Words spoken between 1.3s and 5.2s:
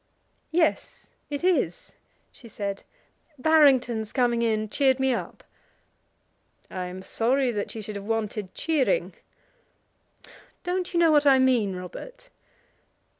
is," she said, "Barrington's coming in cheered me